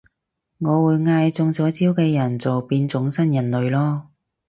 [0.57, 4.01] 我會嗌中咗招嘅人做變種新人類囉